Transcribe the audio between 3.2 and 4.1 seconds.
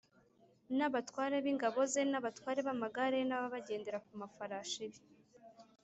ye n’ab’abagendera